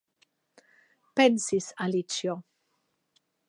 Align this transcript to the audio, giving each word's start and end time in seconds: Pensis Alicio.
Pensis 1.19 1.65
Alicio. 1.87 2.35